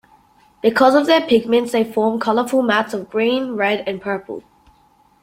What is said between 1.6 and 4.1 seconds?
they form colorful mats of green, red and